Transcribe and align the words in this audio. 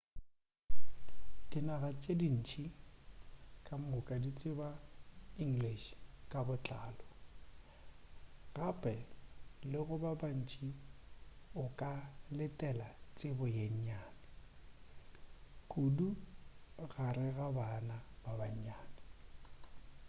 dinaga 1.49 1.89
tše 2.01 2.13
dintši 2.21 2.63
kamoka 3.65 4.15
di 4.23 4.31
tseba 4.37 4.69
english 5.43 5.85
ka 6.31 6.39
botlalo 6.47 7.05
gape 8.55 8.95
le 9.71 9.79
go 9.87 9.95
ba 10.03 10.11
bantši 10.21 10.67
o 11.63 11.63
ka 11.79 11.93
letela 12.37 12.89
tsebo 13.17 13.45
yeo 13.55 13.71
nnyane 13.75 14.19
kudu 15.71 16.09
gare 16.91 17.27
ga 17.37 17.47
bana 17.57 17.97
ba 18.23 18.31
bannyane 18.39 18.99